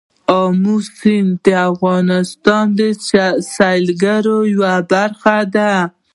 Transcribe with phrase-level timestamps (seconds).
[0.41, 2.79] آمو سیند د افغانستان د
[3.55, 5.73] سیلګرۍ یوه برخه ده.